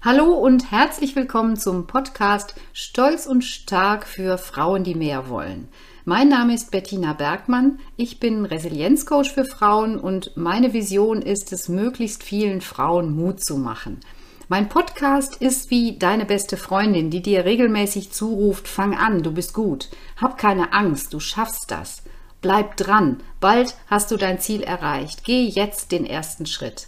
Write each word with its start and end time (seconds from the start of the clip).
Hallo 0.00 0.32
und 0.32 0.70
herzlich 0.70 1.16
willkommen 1.16 1.56
zum 1.56 1.88
Podcast 1.88 2.54
Stolz 2.72 3.26
und 3.26 3.42
Stark 3.42 4.06
für 4.06 4.38
Frauen, 4.38 4.84
die 4.84 4.94
mehr 4.94 5.28
wollen. 5.28 5.66
Mein 6.04 6.28
Name 6.28 6.54
ist 6.54 6.70
Bettina 6.70 7.14
Bergmann. 7.14 7.80
Ich 7.96 8.20
bin 8.20 8.44
Resilienzcoach 8.44 9.32
für 9.32 9.44
Frauen 9.44 9.98
und 9.98 10.36
meine 10.36 10.72
Vision 10.72 11.20
ist 11.20 11.52
es, 11.52 11.68
möglichst 11.68 12.22
vielen 12.22 12.60
Frauen 12.60 13.16
Mut 13.16 13.44
zu 13.44 13.56
machen. 13.56 13.98
Mein 14.46 14.68
Podcast 14.68 15.34
ist 15.42 15.72
wie 15.72 15.98
deine 15.98 16.26
beste 16.26 16.56
Freundin, 16.56 17.10
die 17.10 17.20
dir 17.20 17.44
regelmäßig 17.44 18.12
zuruft, 18.12 18.68
fang 18.68 18.96
an, 18.96 19.24
du 19.24 19.32
bist 19.32 19.52
gut. 19.52 19.88
Hab 20.16 20.38
keine 20.38 20.72
Angst, 20.72 21.12
du 21.12 21.18
schaffst 21.18 21.72
das. 21.72 22.04
Bleib 22.40 22.76
dran, 22.76 23.16
bald 23.40 23.74
hast 23.88 24.12
du 24.12 24.16
dein 24.16 24.38
Ziel 24.38 24.62
erreicht. 24.62 25.24
Geh 25.24 25.42
jetzt 25.48 25.90
den 25.90 26.06
ersten 26.06 26.46
Schritt. 26.46 26.86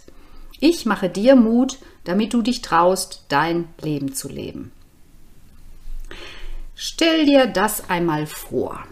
Ich 0.63 0.85
mache 0.85 1.09
dir 1.09 1.35
Mut, 1.35 1.79
damit 2.03 2.33
du 2.33 2.43
dich 2.43 2.61
traust, 2.61 3.25
dein 3.29 3.67
Leben 3.81 4.13
zu 4.13 4.29
leben. 4.29 4.71
Stell 6.75 7.25
dir 7.25 7.47
das 7.47 7.89
einmal 7.89 8.27
vor. 8.27 8.83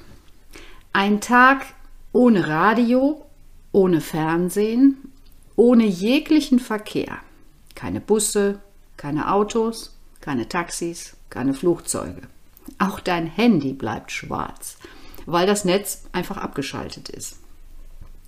Ein 0.94 1.22
Tag 1.22 1.68
ohne 2.12 2.48
Radio, 2.48 3.24
ohne 3.72 4.02
Fernsehen, 4.02 5.12
ohne 5.56 5.86
jeglichen 5.86 6.58
Verkehr. 6.60 7.20
Keine 7.76 8.02
Busse, 8.02 8.60
keine 8.98 9.32
Autos, 9.32 9.96
keine 10.22 10.50
Taxis, 10.50 11.18
keine 11.30 11.54
Flugzeuge. 11.54 12.24
Auch 12.80 13.00
dein 13.00 13.28
Handy 13.28 13.74
bleibt 13.74 14.12
schwarz, 14.12 14.78
weil 15.28 15.46
das 15.46 15.66
Netz 15.66 16.06
einfach 16.14 16.38
abgeschaltet 16.38 17.10
ist. 17.10 17.38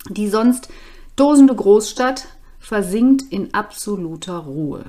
Die 0.08 0.28
sonst 0.28 0.68
dosende 1.16 1.56
Großstadt 1.56 2.28
versinkt 2.62 3.24
in 3.30 3.52
absoluter 3.52 4.38
Ruhe. 4.38 4.84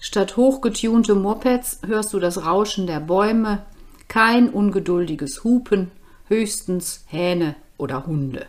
Statt 0.00 0.36
hochgetunte 0.36 1.14
Mopeds 1.14 1.78
hörst 1.86 2.12
du 2.12 2.18
das 2.18 2.44
Rauschen 2.44 2.88
der 2.88 2.98
Bäume, 2.98 3.62
kein 4.08 4.50
ungeduldiges 4.50 5.44
Hupen, 5.44 5.92
höchstens 6.26 7.04
Hähne 7.06 7.54
oder 7.78 8.06
Hunde. 8.06 8.46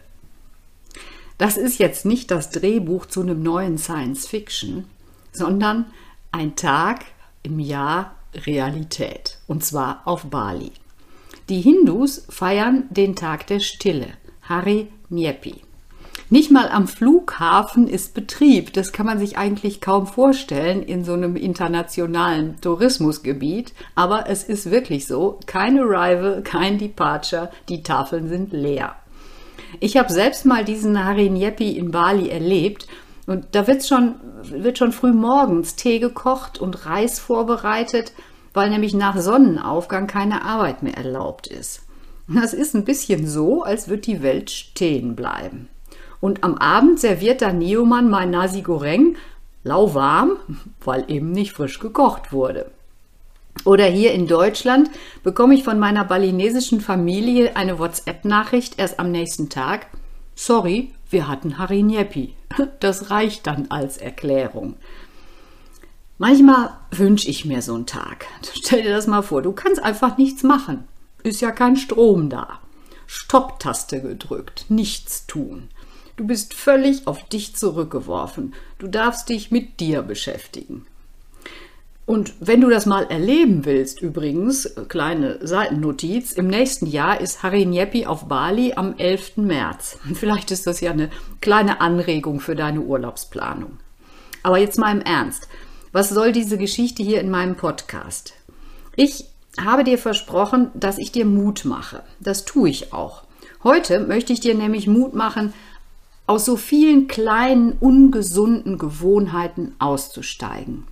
Das 1.38 1.58
ist 1.58 1.78
jetzt 1.78 2.06
nicht 2.06 2.32
das 2.32 2.50
Drehbuch 2.50 3.06
zu 3.06 3.22
einem 3.22 3.44
neuen 3.44 3.78
Science 3.78 4.26
Fiction, 4.26 4.86
sondern 5.32 5.86
ein 6.32 6.56
Tag 6.56 7.06
im 7.44 7.60
Jahr 7.60 8.16
Realität, 8.34 9.38
und 9.48 9.64
zwar 9.64 10.02
auf 10.06 10.26
Bali. 10.26 10.72
Die 11.50 11.62
Hindus 11.62 12.26
feiern 12.30 12.86
den 12.90 13.16
Tag 13.16 13.48
der 13.48 13.60
Stille, 13.60 14.08
Hari 14.44 14.88
Nyepi. 15.10 15.62
Nicht 16.30 16.52
mal 16.52 16.70
am 16.70 16.88
Flughafen 16.88 17.88
ist 17.88 18.14
Betrieb. 18.14 18.74
Das 18.74 18.92
kann 18.92 19.06
man 19.06 19.20
sich 19.20 19.38
eigentlich 19.38 19.82
kaum 19.82 20.08
vorstellen 20.08 20.82
in 20.82 21.04
so 21.04 21.14
einem 21.14 21.36
internationalen 21.36 22.60
Tourismusgebiet. 22.62 23.74
Aber 23.96 24.30
es 24.30 24.44
ist 24.44 24.72
wirklich 24.72 25.06
so. 25.06 25.40
Kein 25.46 25.80
Arrival, 25.80 26.42
kein 26.44 26.78
Departure. 26.78 27.52
Die 27.70 27.84
Tafeln 27.84 28.30
sind 28.30 28.52
leer. 28.54 28.96
Ich 29.80 29.98
habe 29.98 30.12
selbst 30.12 30.46
mal 30.46 30.64
diesen 30.64 31.04
Harinyepi 31.04 31.78
in 31.78 31.92
Bali 31.92 32.30
erlebt. 32.30 32.88
Und 33.26 33.48
da 33.52 33.68
wird 33.68 33.86
schon, 33.86 34.16
wird 34.44 34.78
schon 34.78 34.92
früh 34.92 35.14
morgens 35.14 35.76
Tee 35.76 36.00
gekocht 36.00 36.60
und 36.60 36.86
Reis 36.86 37.20
vorbereitet, 37.20 38.12
weil 38.54 38.70
nämlich 38.70 38.94
nach 38.94 39.18
Sonnenaufgang 39.18 40.08
keine 40.08 40.44
Arbeit 40.44 40.84
mehr 40.84 40.98
erlaubt 40.98 41.48
ist. 41.48 41.84
Das 42.28 42.54
ist 42.54 42.74
ein 42.74 42.86
bisschen 42.86 43.28
so, 43.28 43.64
als 43.64 43.88
würde 43.88 44.02
die 44.02 44.22
Welt 44.22 44.50
stehen 44.50 45.16
bleiben. 45.16 45.70
Und 46.24 46.46
am 46.46 46.58
Abend 46.58 47.02
serviert 47.02 47.42
der 47.42 47.52
Neoman 47.52 48.10
mein 48.10 48.30
Nasi 48.30 48.62
Goreng 48.62 49.18
lauwarm, 49.66 50.38
weil 50.80 51.04
eben 51.12 51.34
nicht 51.34 51.52
frisch 51.52 51.80
gekocht 51.80 52.32
wurde. 52.32 52.72
Oder 53.66 53.88
hier 53.88 54.14
in 54.14 54.26
Deutschland 54.26 54.90
bekomme 55.24 55.54
ich 55.54 55.66
von 55.66 55.80
meiner 55.80 56.06
balinesischen 56.06 56.80
Familie 56.80 57.58
eine 57.58 57.78
WhatsApp-Nachricht 57.78 58.80
erst 58.80 59.02
am 59.02 59.12
nächsten 59.12 59.50
Tag. 59.50 59.88
Sorry, 60.34 60.94
wir 61.10 61.28
hatten 61.28 61.58
Harinjepi. 61.58 62.34
Das 62.80 63.10
reicht 63.10 63.46
dann 63.46 63.70
als 63.70 63.98
Erklärung. 63.98 64.76
Manchmal 66.20 66.70
wünsche 66.92 67.28
ich 67.30 67.44
mir 67.44 67.62
so 67.62 67.76
einen 67.76 67.86
Tag. 67.86 68.28
Stell 68.54 68.84
dir 68.84 68.92
das 68.92 69.08
mal 69.08 69.24
vor, 69.24 69.42
du 69.42 69.52
kannst 69.52 69.84
einfach 69.84 70.18
nichts 70.18 70.44
machen. 70.44 70.86
Ist 71.22 71.42
ja 71.42 71.52
kein 71.52 71.76
Strom 71.76 72.30
da. 72.30 72.60
Stopptaste 73.08 74.02
gedrückt, 74.02 74.68
nichts 74.70 75.28
tun. 75.28 75.68
Du 76.16 76.28
bist 76.28 76.54
völlig 76.54 77.08
auf 77.08 77.28
dich 77.30 77.56
zurückgeworfen. 77.56 78.54
Du 78.78 78.88
darfst 78.88 79.30
dich 79.30 79.50
mit 79.50 79.80
dir 79.80 80.04
beschäftigen. 80.04 80.86
Und 82.06 82.34
wenn 82.40 82.62
du 82.62 82.70
das 82.70 82.86
mal 82.86 83.06
erleben 83.06 83.66
willst, 83.66 84.02
übrigens, 84.02 84.76
kleine 84.90 85.40
Seitennotiz, 85.46 86.34
im 86.34 86.48
nächsten 86.48 86.86
Jahr 86.86 87.22
ist 87.22 87.44
Harry 87.44 87.66
Nyepi 87.66 88.06
auf 88.06 88.28
Bali 88.28 88.74
am 88.74 88.96
11. 88.98 89.38
März. 89.38 89.98
Vielleicht 90.14 90.52
ist 90.52 90.68
das 90.68 90.82
ja 90.82 90.92
eine 90.92 91.10
kleine 91.42 91.82
Anregung 91.82 92.42
für 92.42 92.56
deine 92.56 92.82
Urlaubsplanung. 92.82 93.80
Aber 94.44 94.58
jetzt 94.58 94.78
mal 94.78 94.92
im 94.92 95.02
Ernst. 95.02 95.48
Was 95.94 96.10
soll 96.10 96.32
diese 96.32 96.58
Geschichte 96.58 97.02
hier 97.04 97.22
in 97.22 97.30
meinem 97.30 97.56
Podcast? 97.56 98.34
Ich 98.96 99.26
habe 99.60 99.84
dir 99.84 99.98
versprochen, 99.98 100.72
dass 100.74 100.98
ich 100.98 101.12
dir 101.12 101.26
Mut 101.26 101.66
mache. 101.66 102.04
Das 102.20 102.44
tue 102.44 102.70
ich 102.70 102.92
auch. 102.92 103.24
Heute 103.64 104.00
möchte 104.02 104.34
ich 104.34 104.42
dir 104.42 104.56
nämlich 104.56 104.88
Mut 104.88 105.14
machen, 105.14 105.54
aus 106.26 106.46
so 106.46 106.56
vielen 106.56 107.08
kleinen, 107.08 107.74
ungesunden 107.74 108.78
Gewohnheiten 108.78 109.76
auszusteigen. 109.80 110.88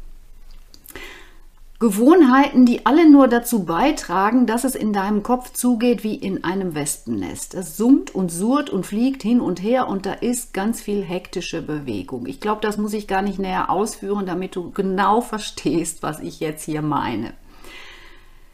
Gewohnheiten, 1.82 2.68
die 2.68 2.86
alle 2.86 3.10
nur 3.10 3.28
dazu 3.28 3.64
beitragen, 3.64 4.46
dass 4.46 4.66
es 4.66 4.76
in 4.76 4.94
deinem 4.94 5.24
Kopf 5.24 5.52
zugeht 5.52 6.04
wie 6.04 6.14
in 6.14 6.44
einem 6.44 6.76
Wespennest. 6.76 7.56
Es 7.56 7.76
summt 7.76 8.14
und 8.14 8.32
surrt 8.32 8.70
und 8.70 8.86
fliegt 8.86 9.24
hin 9.24 9.42
und 9.42 9.64
her 9.64 9.88
und 9.88 10.06
da 10.06 10.14
ist 10.14 10.54
ganz 10.54 10.80
viel 10.80 11.02
hektische 11.02 11.64
Bewegung. 11.64 12.28
Ich 12.28 12.40
glaube, 12.40 12.62
das 12.62 12.78
muss 12.78 12.94
ich 12.94 13.08
gar 13.08 13.24
nicht 13.24 13.40
näher 13.40 13.72
ausführen, 13.72 14.28
damit 14.28 14.56
du 14.56 14.70
genau 14.70 15.22
verstehst, 15.22 16.04
was 16.04 16.20
ich 16.20 16.40
jetzt 16.40 16.66
hier 16.66 16.84
meine. 16.84 17.34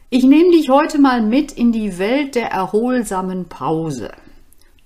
Ich 0.08 0.24
nehme 0.24 0.52
dich 0.52 0.70
heute 0.70 0.98
mal 0.98 1.20
mit 1.20 1.52
in 1.52 1.70
die 1.70 1.98
Welt 1.98 2.34
der 2.34 2.50
erholsamen 2.50 3.44
Pause. 3.44 4.10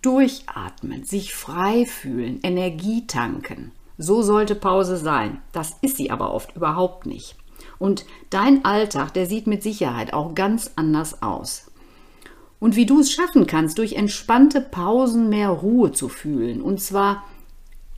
Durchatmen, 0.02 1.04
sich 1.04 1.34
frei 1.34 1.86
fühlen, 1.86 2.40
Energie 2.42 3.06
tanken. 3.06 3.72
So 3.98 4.22
sollte 4.22 4.54
Pause 4.54 4.96
sein. 4.96 5.40
Das 5.52 5.76
ist 5.80 5.96
sie 5.96 6.10
aber 6.10 6.34
oft 6.34 6.56
überhaupt 6.56 7.06
nicht. 7.06 7.36
Und 7.78 8.04
dein 8.30 8.64
Alltag, 8.64 9.14
der 9.14 9.26
sieht 9.26 9.46
mit 9.46 9.62
Sicherheit 9.62 10.12
auch 10.12 10.34
ganz 10.34 10.72
anders 10.76 11.22
aus. 11.22 11.70
Und 12.58 12.76
wie 12.76 12.86
du 12.86 13.00
es 13.00 13.12
schaffen 13.12 13.46
kannst, 13.46 13.78
durch 13.78 13.94
entspannte 13.94 14.60
Pausen 14.60 15.28
mehr 15.28 15.48
Ruhe 15.48 15.92
zu 15.92 16.08
fühlen. 16.08 16.62
Und 16.62 16.80
zwar, 16.80 17.24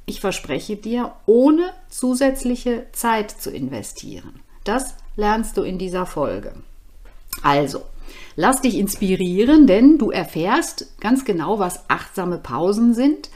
ich 0.06 0.20
verspreche 0.20 0.76
dir, 0.76 1.12
ohne 1.26 1.70
zusätzliche 1.88 2.86
Zeit 2.92 3.30
zu 3.30 3.50
investieren. 3.50 4.40
Das 4.64 4.94
lernst 5.16 5.56
du 5.56 5.62
in 5.62 5.78
dieser 5.78 6.06
Folge. 6.06 6.54
Also, 7.42 7.82
Lass 8.36 8.60
dich 8.60 8.76
inspirieren, 8.76 9.66
denn 9.66 9.98
du 9.98 10.10
erfährst 10.10 10.98
ganz 11.00 11.24
genau, 11.24 11.58
was 11.58 11.88
achtsame 11.88 12.38
Pausen 12.38 12.94
sind 12.94 13.30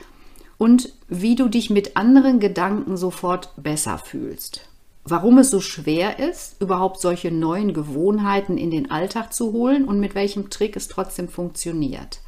und 0.58 0.92
wie 1.08 1.36
du 1.36 1.48
dich 1.48 1.70
mit 1.70 1.96
anderen 1.96 2.40
Gedanken 2.40 2.96
sofort 2.96 3.52
besser 3.56 3.98
fühlst. 3.98 4.68
Warum 5.04 5.38
es 5.38 5.50
so 5.50 5.60
schwer 5.60 6.18
ist, 6.18 6.60
überhaupt 6.60 7.00
solche 7.00 7.30
neuen 7.30 7.72
Gewohnheiten 7.72 8.58
in 8.58 8.70
den 8.70 8.90
Alltag 8.90 9.32
zu 9.32 9.52
holen 9.52 9.86
und 9.86 10.00
mit 10.00 10.14
welchem 10.14 10.50
Trick 10.50 10.76
es 10.76 10.88
trotzdem 10.88 11.28
funktioniert. 11.28 12.20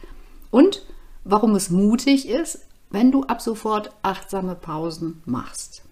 Und 0.51 0.87
warum 1.25 1.55
es 1.55 1.69
mutig 1.69 2.27
ist, 2.29 2.61
wenn 2.91 3.13
du 3.13 3.25
ab 3.25 3.43
sofort 3.43 3.91
achtsame 4.03 4.55
Pausen 4.55 5.23
machst. 5.27 5.83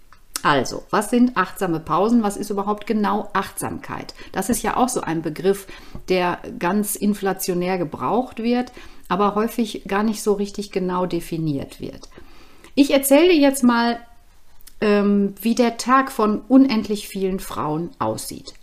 Also, 0.42 0.84
was 0.90 1.10
sind 1.10 1.36
achtsame 1.36 1.80
Pausen? 1.80 2.22
Was 2.22 2.36
ist 2.36 2.50
überhaupt 2.50 2.86
genau 2.86 3.28
Achtsamkeit? 3.32 4.14
Das 4.32 4.48
ist 4.48 4.62
ja 4.62 4.76
auch 4.76 4.88
so 4.88 5.00
ein 5.00 5.22
Begriff, 5.22 5.66
der 6.08 6.38
ganz 6.58 6.96
inflationär 6.96 7.78
gebraucht 7.78 8.42
wird, 8.42 8.72
aber 9.08 9.34
häufig 9.34 9.84
gar 9.86 10.02
nicht 10.02 10.22
so 10.22 10.34
richtig 10.34 10.70
genau 10.70 11.06
definiert 11.06 11.80
wird. 11.80 12.08
Ich 12.74 12.92
erzähle 12.92 13.28
dir 13.28 13.38
jetzt 13.38 13.64
mal, 13.64 13.98
ähm, 14.80 15.34
wie 15.40 15.54
der 15.54 15.76
Tag 15.76 16.12
von 16.12 16.42
unendlich 16.48 17.08
vielen 17.08 17.40
Frauen 17.40 17.90
aussieht. 17.98 18.54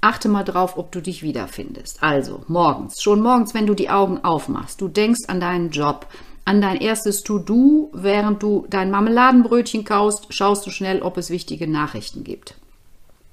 Achte 0.00 0.28
mal 0.28 0.44
drauf, 0.44 0.76
ob 0.76 0.92
du 0.92 1.00
dich 1.00 1.22
wiederfindest. 1.22 2.02
Also 2.02 2.44
morgens, 2.46 3.02
schon 3.02 3.22
morgens, 3.22 3.54
wenn 3.54 3.66
du 3.66 3.74
die 3.74 3.88
Augen 3.88 4.22
aufmachst, 4.22 4.80
du 4.80 4.88
denkst 4.88 5.22
an 5.28 5.40
deinen 5.40 5.70
Job, 5.70 6.06
an 6.44 6.60
dein 6.60 6.76
erstes 6.76 7.22
To-Do, 7.22 7.90
während 7.94 8.42
du 8.42 8.66
dein 8.68 8.90
Marmeladenbrötchen 8.90 9.84
kaust, 9.84 10.32
schaust 10.32 10.66
du 10.66 10.70
schnell, 10.70 11.02
ob 11.02 11.16
es 11.16 11.30
wichtige 11.30 11.66
Nachrichten 11.66 12.24
gibt. 12.24 12.54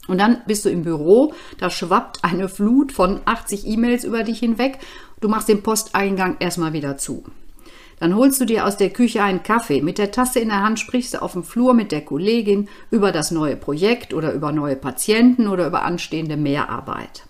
Und 0.08 0.18
dann 0.18 0.42
bist 0.48 0.66
du 0.66 0.69
im 0.69 0.84
Büro, 0.84 1.34
da 1.60 1.69
schwappt 1.69 2.24
eine 2.24 2.50
Flut 2.50 2.92
von 2.92 3.22
80 3.25 3.68
E-Mails 3.68 4.04
über 4.04 4.24
dich 4.24 4.40
hinweg. 4.40 4.80
Du 5.19 5.28
machst 5.28 5.48
den 5.48 5.62
Posteingang 5.62 6.38
erstmal 6.40 6.74
wieder 6.74 6.98
zu. 6.98 7.24
Dann 8.00 8.16
holst 8.16 8.42
du 8.42 8.46
dir 8.46 8.66
aus 8.66 8.78
der 8.78 8.90
Küche 8.90 9.22
einen 9.22 9.44
Kaffee. 9.44 9.81
Mit 9.81 10.00
der 10.00 10.12
Tasse 10.12 10.40
in 10.40 10.50
der 10.50 10.63
Hand 10.63 10.80
sprichst 10.80 11.13
du 11.13 11.22
auf 11.22 11.34
dem 11.34 11.44
Flur 11.44 11.75
mit 11.75 11.92
der 11.92 12.02
Kollegin 12.02 12.68
über 12.90 13.12
das 13.12 13.30
neue 13.30 13.56
Projekt 13.56 14.13
oder 14.13 14.34
über 14.34 14.52
neue 14.52 14.75
Patienten 14.75 15.48
oder 15.48 15.68
über 15.68 15.84
anstehende 15.84 16.36
Mehrarbeit. 16.36 17.25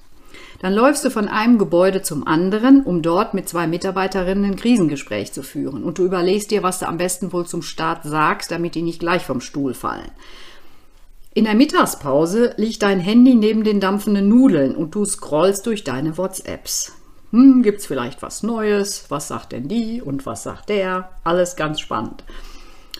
Dann 0.61 0.73
läufst 0.73 1.03
du 1.03 1.09
von 1.09 1.27
einem 1.27 1.57
Gebäude 1.57 2.03
zum 2.03 2.27
anderen, 2.27 2.83
um 2.83 3.01
dort 3.01 3.33
mit 3.33 3.49
zwei 3.49 3.65
Mitarbeiterinnen 3.65 4.45
ein 4.45 4.55
Krisengespräch 4.55 5.33
zu 5.33 5.41
führen. 5.41 5.83
Und 5.83 5.97
du 5.97 6.05
überlegst 6.05 6.51
dir, 6.51 6.61
was 6.61 6.77
du 6.77 6.87
am 6.87 6.99
besten 6.99 7.33
wohl 7.33 7.47
zum 7.47 7.63
Start 7.63 8.03
sagst, 8.03 8.51
damit 8.51 8.75
die 8.75 8.83
nicht 8.83 8.99
gleich 8.99 9.23
vom 9.23 9.41
Stuhl 9.41 9.73
fallen. 9.73 10.11
In 11.33 11.45
der 11.45 11.55
Mittagspause 11.55 12.53
liegt 12.57 12.83
dein 12.83 12.99
Handy 12.99 13.33
neben 13.33 13.63
den 13.63 13.79
dampfenden 13.79 14.29
Nudeln 14.29 14.75
und 14.75 14.93
du 14.93 15.03
scrollst 15.03 15.65
durch 15.65 15.83
deine 15.83 16.15
WhatsApps. 16.19 16.93
Hm, 17.31 17.63
gibt's 17.63 17.87
vielleicht 17.87 18.21
was 18.21 18.43
Neues? 18.43 19.05
Was 19.09 19.29
sagt 19.29 19.53
denn 19.53 19.67
die 19.67 19.99
und 19.99 20.27
was 20.27 20.43
sagt 20.43 20.69
der? 20.69 21.09
Alles 21.23 21.55
ganz 21.55 21.79
spannend. 21.79 22.23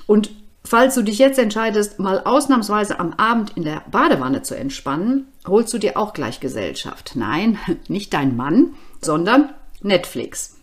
Und 0.07 0.31
Falls 0.63 0.95
du 0.95 1.01
dich 1.01 1.17
jetzt 1.17 1.39
entscheidest, 1.39 1.99
mal 1.99 2.19
ausnahmsweise 2.19 2.99
am 2.99 3.13
Abend 3.13 3.57
in 3.57 3.63
der 3.63 3.83
Badewanne 3.89 4.43
zu 4.43 4.55
entspannen, 4.55 5.27
holst 5.47 5.73
du 5.73 5.79
dir 5.79 5.97
auch 5.97 6.13
gleich 6.13 6.39
Gesellschaft. 6.39 7.13
Nein, 7.15 7.57
nicht 7.87 8.13
dein 8.13 8.35
Mann, 8.35 8.75
sondern 9.01 9.53
Netflix. 9.81 10.57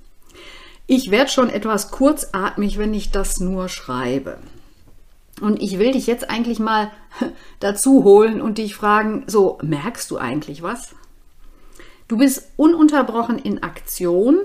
Ich 0.86 1.10
werde 1.10 1.30
schon 1.30 1.50
etwas 1.50 1.90
kurzatmig, 1.90 2.78
wenn 2.78 2.94
ich 2.94 3.10
das 3.10 3.40
nur 3.40 3.68
schreibe. 3.68 4.38
Und 5.40 5.62
ich 5.62 5.78
will 5.78 5.92
dich 5.92 6.06
jetzt 6.06 6.30
eigentlich 6.30 6.58
mal 6.58 6.90
dazu 7.60 8.04
holen 8.04 8.40
und 8.40 8.58
dich 8.58 8.74
fragen, 8.74 9.24
so 9.26 9.58
merkst 9.62 10.10
du 10.10 10.16
eigentlich 10.16 10.62
was? 10.62 10.94
Du 12.06 12.16
bist 12.16 12.52
ununterbrochen 12.56 13.38
in 13.38 13.62
Aktion 13.62 14.38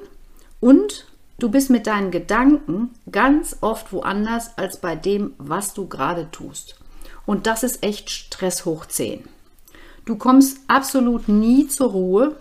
und 0.59 1.07
Du 1.39 1.49
bist 1.49 1.69
mit 1.69 1.87
deinen 1.87 2.11
Gedanken 2.11 2.91
ganz 3.11 3.57
oft 3.61 3.91
woanders 3.91 4.57
als 4.57 4.77
bei 4.77 4.95
dem, 4.95 5.33
was 5.37 5.73
du 5.73 5.87
gerade 5.87 6.29
tust. 6.31 6.75
Und 7.25 7.47
das 7.47 7.63
ist 7.63 7.83
echt 7.83 8.09
Stress 8.09 8.65
hoch 8.65 8.85
10. 8.85 9.23
Du 10.05 10.17
kommst 10.17 10.59
absolut 10.67 11.27
nie 11.29 11.67
zur 11.67 11.91
Ruhe. 11.91 12.35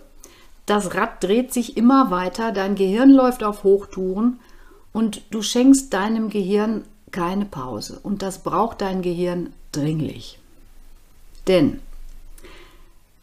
Das 0.65 0.93
Rad 0.95 1.23
dreht 1.23 1.53
sich 1.53 1.77
immer 1.77 2.11
weiter, 2.11 2.51
dein 2.51 2.75
Gehirn 2.75 3.09
läuft 3.09 3.43
auf 3.43 3.63
Hochtouren 3.63 4.39
und 4.93 5.21
du 5.31 5.41
schenkst 5.41 5.93
deinem 5.93 6.29
Gehirn 6.29 6.85
keine 7.11 7.45
Pause. 7.45 7.99
Und 8.03 8.21
das 8.21 8.39
braucht 8.39 8.81
dein 8.81 9.01
Gehirn 9.01 9.53
dringlich. 9.71 10.39
Denn 11.47 11.81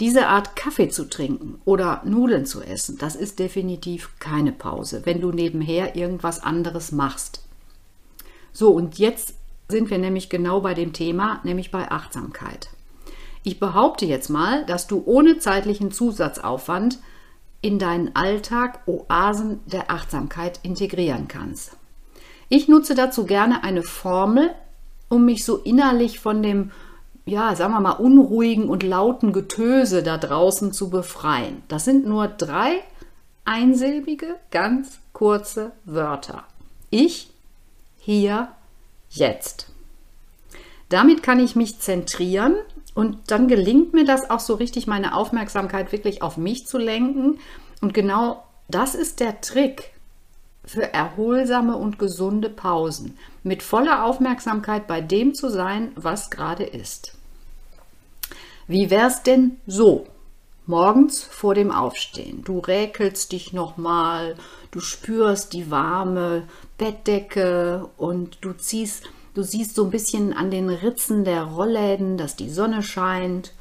diese 0.00 0.29
Art 0.29 0.56
Kaffee 0.56 0.88
zu 0.88 1.08
trinken 1.08 1.61
oder 1.64 2.00
Nudeln 2.05 2.47
zu 2.47 2.62
essen, 2.62 2.97
das 2.99 3.14
ist 3.14 3.38
definitiv 3.38 4.19
keine 4.19 4.52
Pause, 4.52 5.02
wenn 5.05 5.20
du 5.20 5.31
nebenher 5.31 5.94
irgendwas 5.94 6.43
anderes 6.43 6.91
machst. 6.91 7.43
So, 8.52 8.70
und 8.70 8.99
jetzt 8.99 9.35
sind 9.69 9.91
wir 9.91 9.99
nämlich 9.99 10.31
genau 10.31 10.62
bei 10.62 10.75
dem 10.75 10.93
Thema, 10.93 11.41
nämlich 11.44 11.70
bei 11.70 11.91
Achtsamkeit. 11.91 12.70
Ich 13.43 13.61
behaupte 13.61 14.06
jetzt 14.06 14.29
mal, 14.29 14.67
dass 14.67 14.87
du 14.87 15.02
ohne 15.06 15.38
zeitlichen 15.38 15.93
Zusatzaufwand 15.93 16.99
in 17.62 17.79
deinen 17.79 18.17
Alltag 18.17 18.81
Oasen 18.87 19.61
der 19.67 19.91
Achtsamkeit 19.91 20.61
integrieren 20.62 21.29
kannst. 21.29 21.76
Ich 22.49 22.69
nutze 22.69 22.94
dazu 22.94 23.26
gerne 23.26 23.62
eine 23.62 23.82
Formel, 23.82 24.50
um 25.08 25.25
mich 25.25 25.44
so 25.44 25.58
innerlich 25.58 26.20
von 26.20 26.43
dem 26.43 26.70
ja, 27.31 27.55
sagen 27.55 27.73
wir 27.73 27.81
mal, 27.81 27.93
unruhigen 27.93 28.69
und 28.69 28.82
lauten 28.82 29.32
Getöse 29.32 30.03
da 30.03 30.19
draußen 30.19 30.73
zu 30.73 30.91
befreien. 30.91 31.62
Das 31.69 31.85
sind 31.85 32.06
nur 32.06 32.29
drei 32.29 32.82
einsilbige, 33.44 34.37
ganz 34.50 34.99
kurze 35.12 35.73
Wörter. 35.85 36.44
Ich, 36.91 37.31
hier, 37.99 38.49
jetzt. 39.11 39.69
Damit 40.88 41.23
kann 41.23 41.38
ich 41.38 41.55
mich 41.55 41.79
zentrieren 41.79 42.56
und 42.94 43.31
dann 43.31 43.47
gelingt 43.47 43.94
mir 43.94 44.05
das 44.05 44.29
auch 44.29 44.41
so 44.41 44.55
richtig, 44.55 44.87
meine 44.87 45.15
Aufmerksamkeit 45.15 45.93
wirklich 45.93 46.23
auf 46.23 46.37
mich 46.37 46.67
zu 46.67 46.79
lenken. 46.79 47.38
Und 47.81 47.94
genau 47.94 48.43
das 48.69 48.94
ist 48.94 49.21
der 49.21 49.41
Trick 49.41 49.93
für 50.65 50.93
erholsame 50.93 51.76
und 51.76 51.99
gesunde 51.99 52.50
Pausen, 52.50 53.17
mit 53.43 53.62
voller 53.62 54.05
Aufmerksamkeit 54.05 54.87
bei 54.87 55.00
dem 55.00 55.35
zu 55.35 55.49
sein, 55.49 55.93
was 55.94 56.31
gerade 56.31 56.65
ist. 56.65 57.19
Wie 58.70 58.88
wär's 58.88 59.25
denn 59.25 59.56
so? 59.67 60.06
Morgens 60.64 61.25
vor 61.25 61.56
dem 61.56 61.72
Aufstehen. 61.72 62.44
Du 62.44 62.61
räkelst 62.61 63.32
dich 63.32 63.52
nochmal, 63.52 64.37
du 64.70 64.78
spürst 64.78 65.55
die 65.55 65.72
warme 65.72 66.44
Bettdecke 66.78 67.88
und 67.96 68.38
du 68.43 68.52
ziehst, 68.52 69.02
du 69.34 69.43
siehst 69.43 69.75
so 69.75 69.82
ein 69.82 69.90
bisschen 69.90 70.32
an 70.32 70.52
den 70.52 70.70
Ritzen 70.70 71.25
der 71.25 71.43
Rollläden, 71.43 72.17
dass 72.17 72.37
die 72.37 72.49
Sonne 72.49 72.84
scheint. 72.84 73.55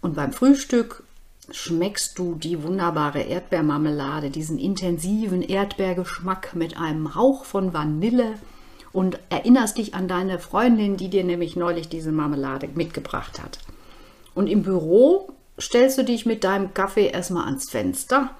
Und 0.00 0.16
beim 0.16 0.32
Frühstück 0.32 1.04
schmeckst 1.52 2.18
du 2.18 2.34
die 2.34 2.64
wunderbare 2.64 3.20
Erdbeermarmelade, 3.20 4.30
diesen 4.30 4.58
intensiven 4.58 5.42
Erdbeergeschmack 5.42 6.56
mit 6.56 6.76
einem 6.76 7.14
Hauch 7.14 7.44
von 7.44 7.72
Vanille 7.72 8.34
und 8.90 9.20
erinnerst 9.28 9.78
dich 9.78 9.94
an 9.94 10.08
deine 10.08 10.40
Freundin, 10.40 10.96
die 10.96 11.08
dir 11.08 11.22
nämlich 11.22 11.54
neulich 11.54 11.88
diese 11.88 12.10
Marmelade 12.10 12.68
mitgebracht 12.74 13.40
hat. 13.40 13.60
Und 14.34 14.46
im 14.46 14.62
Büro 14.62 15.32
stellst 15.58 15.98
du 15.98 16.04
dich 16.04 16.26
mit 16.26 16.44
deinem 16.44 16.72
Kaffee 16.74 17.08
erstmal 17.08 17.46
ans 17.46 17.70
Fenster, 17.70 18.30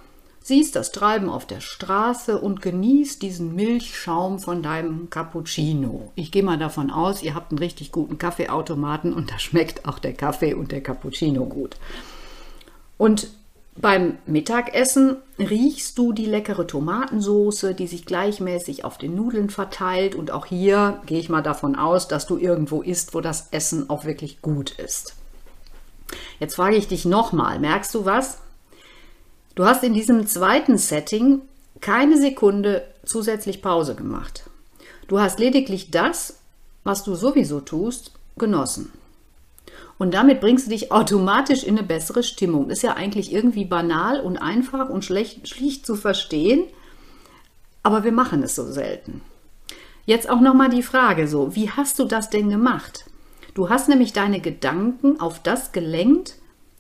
siehst 0.43 0.75
das 0.77 0.91
Treiben 0.91 1.29
auf 1.29 1.47
der 1.47 1.61
Straße 1.61 2.41
und 2.41 2.63
genießt 2.63 3.21
diesen 3.21 3.55
Milchschaum 3.55 4.39
von 4.39 4.63
deinem 4.63 5.11
Cappuccino. 5.11 6.11
Ich 6.15 6.33
gehe 6.33 6.43
mal 6.43 6.59
davon 6.59 6.91
aus, 6.91 7.23
ihr 7.23 7.35
habt 7.35 7.53
einen 7.53 7.59
richtig 7.59 7.93
guten 7.93 8.19
Kaffeeautomaten 8.19 9.13
und 9.13 9.31
da 9.31 9.39
schmeckt 9.39 9.87
auch 9.87 9.99
der 9.99 10.15
Kaffee 10.15 10.55
und 10.55 10.73
der 10.73 10.83
Cappuccino 10.83 11.45
gut. 11.45 11.77
Und 12.97 13.29
beim 13.77 14.19
Mittagessen 14.27 15.17
riechst 15.39 15.97
du 15.97 16.13
die 16.13 16.27
leckere 16.27 16.67
Tomatensoße, 16.67 17.75
die 17.75 17.87
sich 17.87 18.05
gleichmäßig 18.05 18.85
auf 18.85 18.99
den 18.99 19.15
Nudeln 19.15 19.49
verteilt. 19.49 20.15
Und 20.15 20.33
auch 20.33 20.45
hier 20.45 21.01
gehe 21.07 21.19
ich 21.19 21.29
mal 21.29 21.43
davon 21.43 21.77
aus, 21.77 22.09
dass 22.09 22.27
du 22.27 22.37
irgendwo 22.37 22.83
isst, 22.83 23.15
wo 23.15 23.21
das 23.21 23.49
Essen 23.53 23.89
auch 23.89 24.05
wirklich 24.05 24.43
gut 24.43 24.73
ist. 24.73 25.15
Jetzt 26.39 26.55
frage 26.55 26.77
ich 26.77 26.89
dich 26.89 27.05
nochmal, 27.05 27.59
merkst 27.59 27.95
du 27.95 28.05
was? 28.05 28.39
Du 29.55 29.65
hast 29.65 29.85
in 29.85 29.95
diesem 29.95 30.27
zweiten 30.27 30.79
Setting 30.79 31.43
keine 31.81 32.19
Sekunde 32.19 32.87
zusätzlich 33.05 33.63
Pause 33.63 33.95
gemacht. 33.95 34.45
Du 35.09 35.19
hast 35.19 35.39
lediglich 35.39 35.91
das, 35.91 36.39
was 36.85 37.05
du 37.05 37.15
sowieso 37.15 37.61
tust, 37.61 38.13
genossen. 38.39 38.93
Und 39.99 40.15
damit 40.15 40.41
bringst 40.41 40.67
du 40.67 40.71
dich 40.71 40.93
automatisch 40.93 41.63
in 41.63 41.77
eine 41.77 41.87
bessere 41.87 42.23
Stimmung. 42.23 42.71
Ist 42.71 42.83
ja 42.83 42.95
eigentlich 42.95 43.33
irgendwie 43.33 43.67
banal 43.67 44.21
und 44.21 44.39
einfach 44.39 44.89
und 44.89 45.05
schlecht, 45.05 45.49
schlicht 45.49 45.85
zu 45.85 45.95
verstehen, 45.95 46.65
aber 47.83 48.05
wir 48.05 48.13
machen 48.13 48.43
es 48.43 48.55
so 48.55 48.65
selten. 48.65 49.21
Jetzt 50.07 50.31
auch 50.31 50.41
nochmal 50.41 50.71
die 50.71 50.83
Frage 50.83 51.29
so, 51.29 51.55
wie 51.55 51.71
hast 51.71 51.99
du 51.99 52.05
das 52.05 52.31
denn 52.31 52.49
gemacht? 52.49 53.05
Du 53.55 53.69
hast 53.69 53.89
nämlich 53.89 54.13
deine 54.13 54.41
Gedanken 54.41 55.21
auf 55.21 55.43
das 55.43 55.73
gelenkt, 55.73 56.37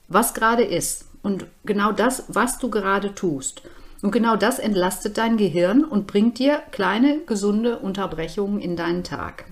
was 0.08 0.34
gerade 0.34 0.64
ist. 0.64 1.06
Und 1.22 1.46
genau 1.64 1.92
das, 1.92 2.24
was 2.28 2.58
du 2.58 2.70
gerade 2.70 3.14
tust. 3.14 3.62
Und 4.02 4.12
genau 4.12 4.36
das 4.36 4.58
entlastet 4.58 5.18
dein 5.18 5.36
Gehirn 5.36 5.84
und 5.84 6.06
bringt 6.06 6.38
dir 6.38 6.62
kleine, 6.70 7.18
gesunde 7.26 7.78
Unterbrechungen 7.78 8.60
in 8.60 8.76
deinen 8.76 9.04
Tag. 9.04 9.44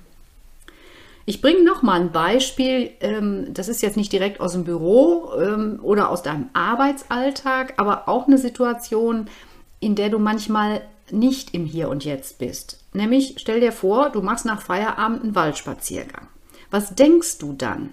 Ich 1.27 1.43
bringe 1.43 1.63
noch 1.63 1.83
mal 1.83 2.01
ein 2.01 2.13
Beispiel. 2.13 2.93
Ähm, 3.01 3.53
das 3.53 3.69
ist 3.69 3.83
jetzt 3.83 3.99
nicht 3.99 4.11
direkt 4.13 4.41
aus 4.41 4.53
dem 4.53 4.65
Büro 4.65 5.33
ähm, 5.39 5.79
oder 5.83 6.09
aus 6.09 6.23
deinem 6.23 6.49
Arbeitsalltag, 6.55 7.75
aber 7.77 8.09
auch 8.09 8.27
eine 8.27 8.39
Situation, 8.39 9.27
in 9.81 9.95
der 9.95 10.09
du 10.09 10.19
manchmal 10.19 10.81
nicht 11.11 11.53
im 11.53 11.67
Hier 11.67 11.91
und 11.91 12.07
Jetzt 12.07 12.39
bist. 12.39 12.83
Nämlich 12.95 13.35
stell 13.37 13.61
dir 13.61 13.73
vor, 13.73 14.09
du 14.09 14.23
machst 14.23 14.47
nach 14.47 14.63
Feierabend 14.63 15.23
einen 15.23 15.35
Waldspaziergang. 15.35 16.29
Was 16.71 16.95
denkst 16.95 17.39
du 17.39 17.53
dann? 17.53 17.91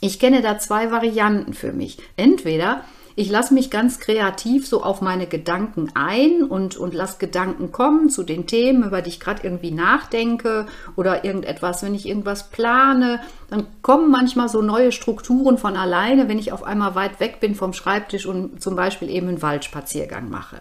Ich 0.00 0.18
kenne 0.18 0.42
da 0.42 0.58
zwei 0.58 0.90
Varianten 0.90 1.54
für 1.54 1.72
mich. 1.72 1.98
Entweder 2.16 2.84
ich 3.18 3.30
lasse 3.30 3.54
mich 3.54 3.70
ganz 3.70 3.98
kreativ 3.98 4.68
so 4.68 4.82
auf 4.82 5.00
meine 5.00 5.26
Gedanken 5.26 5.88
ein 5.94 6.42
und, 6.42 6.76
und 6.76 6.92
lasse 6.92 7.16
Gedanken 7.18 7.72
kommen 7.72 8.10
zu 8.10 8.24
den 8.24 8.46
Themen, 8.46 8.84
über 8.84 9.00
die 9.00 9.08
ich 9.08 9.20
gerade 9.20 9.42
irgendwie 9.42 9.70
nachdenke 9.70 10.66
oder 10.96 11.24
irgendetwas, 11.24 11.82
wenn 11.82 11.94
ich 11.94 12.06
irgendwas 12.06 12.50
plane, 12.50 13.20
dann 13.48 13.66
kommen 13.80 14.10
manchmal 14.10 14.50
so 14.50 14.60
neue 14.60 14.92
Strukturen 14.92 15.56
von 15.56 15.78
alleine, 15.78 16.28
wenn 16.28 16.38
ich 16.38 16.52
auf 16.52 16.62
einmal 16.62 16.94
weit 16.94 17.18
weg 17.18 17.40
bin 17.40 17.54
vom 17.54 17.72
Schreibtisch 17.72 18.26
und 18.26 18.62
zum 18.62 18.76
Beispiel 18.76 19.08
eben 19.08 19.28
einen 19.28 19.42
Waldspaziergang 19.42 20.28
mache. 20.28 20.60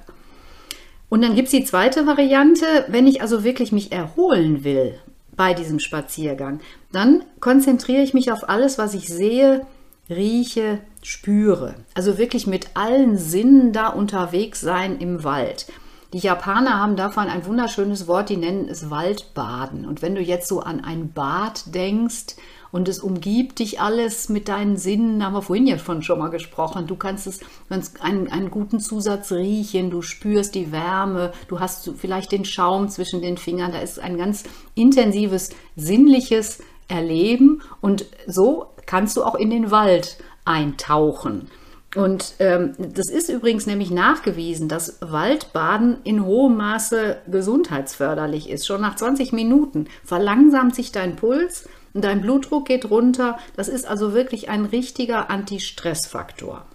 Und 1.10 1.24
dann 1.24 1.36
gibt 1.36 1.48
es 1.48 1.52
die 1.52 1.66
zweite 1.66 2.08
Variante, 2.08 2.66
wenn 2.88 3.06
ich 3.06 3.22
also 3.22 3.44
wirklich 3.44 3.74
mich 3.74 3.92
erholen 3.92 4.64
will 4.64 4.98
bei 5.36 5.54
diesem 5.54 5.80
Spaziergang. 5.80 6.62
Dann 6.96 7.25
konzentriere 7.42 8.02
ich 8.02 8.14
mich 8.14 8.32
auf 8.32 8.48
alles, 8.48 8.78
was 8.78 8.94
ich 8.94 9.10
sehe, 9.10 9.66
rieche, 10.10 10.80
spüre. 11.04 11.75
Also 11.94 12.18
wirklich 12.18 12.48
mit 12.48 12.70
allen 12.75 13.18
Sinnen 13.18 13.74
da 13.74 13.90
unterwegs 13.90 14.62
sein 14.62 15.00
im 15.00 15.25
Wald. 15.25 15.68
Die 16.14 16.20
Japaner 16.20 16.80
haben 16.80 16.96
davon 16.96 17.28
ein 17.28 17.46
wunderschönes 17.46 18.08
Wort, 18.08 18.30
die 18.30 18.38
nennen 18.38 18.70
es 18.70 18.90
Waldbaden. 18.90 19.86
Und 19.86 20.02
wenn 20.02 20.16
du 20.16 20.22
jetzt 20.22 20.48
so 20.48 20.62
an 20.62 20.86
ein 20.86 21.12
Bad 21.12 21.75
denkst, 21.75 22.38
und 22.75 22.90
es 22.90 23.00
umgibt 23.00 23.60
dich 23.60 23.80
alles 23.80 24.28
mit 24.28 24.50
deinen 24.50 24.75
Sinnen, 24.75 25.24
haben 25.24 25.32
wir 25.32 25.42
vorhin 25.42 25.66
ja 25.66 25.78
schon, 25.78 26.02
schon 26.02 26.20
mal 26.20 26.30
gesprochen. 26.30 26.88
Du 26.88 26.98
kannst 26.98 27.25
es 27.25 27.40
kannst 27.70 28.02
einen, 28.02 28.30
einen 28.30 28.52
guten 28.52 28.82
Zusatz 28.82 29.32
riechen, 29.32 29.92
du 29.92 30.02
spürst 30.02 30.56
die 30.56 30.74
Wärme, 30.74 31.32
du 31.48 31.62
hast 31.62 31.90
vielleicht 31.96 32.34
den 32.34 32.44
Schaum 32.44 32.90
zwischen 32.90 33.22
den 33.22 33.38
Fingern, 33.38 33.72
da 33.72 33.80
ist 33.80 33.98
ein 33.98 34.18
ganz 34.18 34.44
intensives, 34.74 35.52
sinnliches 35.78 36.60
Erleben 36.88 37.62
und 37.82 38.06
so 38.27 38.68
kannst 38.86 39.18
du 39.18 39.24
auch 39.24 39.36
in 39.36 39.50
den 39.50 39.72
Wald 39.72 40.18
eintauchen. 40.46 41.50
Und 41.96 42.34
ähm, 42.39 42.74
das 42.77 43.10
ist 43.10 43.30
übrigens 43.30 43.68
nämlich 43.68 43.89
nachgewiesen, 43.89 44.68
dass 44.68 44.98
Waldbaden 45.00 45.98
in 46.04 46.25
hohem 46.25 46.58
Maße 46.58 47.18
gesundheitsförderlich 47.27 48.50
ist. 48.50 48.68
Schon 48.68 48.82
nach 48.82 48.98
20 48.98 49.32
Minuten 49.32 49.88
verlangsamt 50.04 50.75
sich 50.75 50.92
dein 50.92 51.15
Puls 51.15 51.70
und 51.94 52.04
dein 52.04 52.22
Blutdruck 52.22 52.68
geht 52.68 52.89
runter. 52.89 53.38
Das 53.56 53.70
ist 53.70 53.88
also 53.88 54.13
wirklich 54.13 54.50
ein 54.50 54.65
richtiger 54.65 55.30
Anti-Stress-Faktor. 55.30 56.65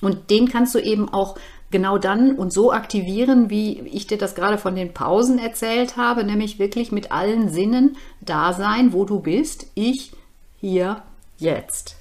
Und 0.00 0.30
den 0.30 0.48
kannst 0.48 0.74
du 0.74 0.78
eben 0.78 1.08
auch 1.10 1.36
genau 1.70 1.98
dann 1.98 2.36
und 2.36 2.52
so 2.52 2.72
aktivieren, 2.72 3.50
wie 3.50 3.80
ich 3.80 4.06
dir 4.06 4.18
das 4.18 4.34
gerade 4.34 4.58
von 4.58 4.74
den 4.74 4.94
Pausen 4.94 5.38
erzählt 5.38 5.96
habe, 5.96 6.24
nämlich 6.24 6.58
wirklich 6.58 6.92
mit 6.92 7.12
allen 7.12 7.48
Sinnen 7.50 7.96
da 8.20 8.52
sein, 8.52 8.92
wo 8.92 9.04
du 9.04 9.20
bist. 9.20 9.66
Ich, 9.74 10.12
hier, 10.60 11.02
jetzt. 11.38 11.96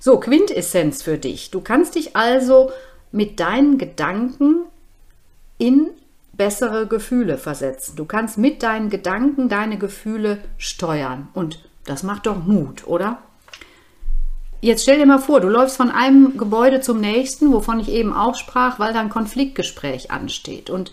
So, 0.00 0.18
Quintessenz 0.18 1.02
für 1.02 1.18
dich. 1.18 1.50
Du 1.50 1.60
kannst 1.60 1.94
dich 1.94 2.16
also 2.16 2.70
mit 3.12 3.40
deinen 3.40 3.78
Gedanken 3.78 4.64
in 5.58 5.90
bessere 6.32 6.86
Gefühle 6.86 7.36
versetzen. 7.36 7.96
Du 7.96 8.04
kannst 8.04 8.38
mit 8.38 8.62
deinen 8.62 8.90
Gedanken 8.90 9.48
deine 9.48 9.76
Gefühle 9.78 10.38
steuern. 10.56 11.28
Und 11.34 11.68
das 11.84 12.02
macht 12.02 12.26
doch 12.26 12.44
Mut, 12.44 12.86
oder? 12.86 13.18
Jetzt 14.60 14.82
stell 14.82 14.98
dir 14.98 15.06
mal 15.06 15.18
vor, 15.18 15.40
du 15.40 15.48
läufst 15.48 15.76
von 15.76 15.90
einem 15.90 16.36
Gebäude 16.36 16.80
zum 16.80 17.00
nächsten, 17.00 17.52
wovon 17.52 17.78
ich 17.78 17.88
eben 17.88 18.12
auch 18.12 18.34
sprach, 18.34 18.78
weil 18.78 18.92
da 18.92 19.00
ein 19.00 19.08
Konfliktgespräch 19.08 20.10
ansteht. 20.10 20.68
Und 20.68 20.92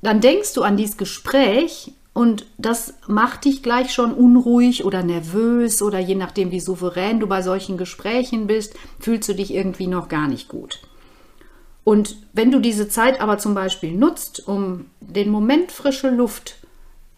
dann 0.00 0.20
denkst 0.20 0.54
du 0.54 0.62
an 0.62 0.76
dieses 0.76 0.96
Gespräch 0.96 1.92
und 2.14 2.46
das 2.56 2.94
macht 3.06 3.44
dich 3.44 3.62
gleich 3.62 3.92
schon 3.92 4.12
unruhig 4.12 4.84
oder 4.84 5.02
nervös 5.02 5.82
oder 5.82 5.98
je 5.98 6.14
nachdem, 6.14 6.50
wie 6.50 6.60
souverän 6.60 7.20
du 7.20 7.26
bei 7.26 7.42
solchen 7.42 7.76
Gesprächen 7.76 8.46
bist, 8.46 8.74
fühlst 8.98 9.28
du 9.28 9.34
dich 9.34 9.52
irgendwie 9.52 9.86
noch 9.86 10.08
gar 10.08 10.26
nicht 10.26 10.48
gut. 10.48 10.80
Und 11.84 12.16
wenn 12.32 12.50
du 12.50 12.58
diese 12.58 12.88
Zeit 12.88 13.20
aber 13.20 13.38
zum 13.38 13.54
Beispiel 13.54 13.92
nutzt, 13.92 14.48
um 14.48 14.86
den 15.00 15.30
Moment 15.30 15.72
frische 15.72 16.10
Luft 16.10 16.56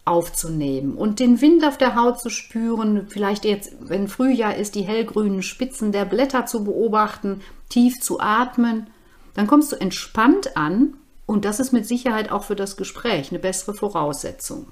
aufzunehmen 0.03 0.95
und 0.95 1.19
den 1.19 1.41
Wind 1.41 1.63
auf 1.63 1.77
der 1.77 1.95
Haut 1.95 2.19
zu 2.19 2.29
spüren, 2.29 3.07
vielleicht 3.09 3.45
jetzt, 3.45 3.73
wenn 3.81 4.07
Frühjahr 4.07 4.55
ist, 4.55 4.75
die 4.75 4.81
hellgrünen 4.81 5.43
Spitzen 5.43 5.91
der 5.91 6.05
Blätter 6.05 6.45
zu 6.45 6.63
beobachten, 6.63 7.41
tief 7.69 8.01
zu 8.01 8.19
atmen, 8.19 8.87
dann 9.35 9.47
kommst 9.47 9.71
du 9.71 9.75
entspannt 9.75 10.57
an 10.57 10.95
und 11.25 11.45
das 11.45 11.59
ist 11.59 11.71
mit 11.71 11.87
Sicherheit 11.87 12.31
auch 12.31 12.43
für 12.43 12.55
das 12.55 12.77
Gespräch 12.77 13.29
eine 13.29 13.39
bessere 13.39 13.73
Voraussetzung. 13.73 14.67